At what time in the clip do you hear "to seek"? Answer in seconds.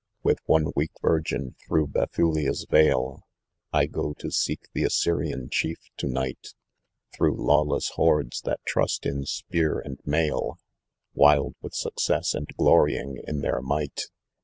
4.15-4.61